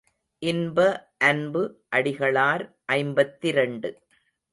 [0.41, 0.77] இன்ப
[1.19, 1.61] அன்பு
[1.95, 2.63] அடிகளார்
[2.85, 3.91] ஐம்பத்திரண்டு.